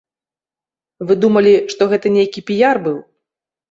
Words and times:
Вы 1.11 1.19
думалі, 1.27 1.53
што 1.77 1.91
гэта 1.95 2.15
нейкі 2.19 2.47
піяр 2.51 2.77
быў? 2.91 2.97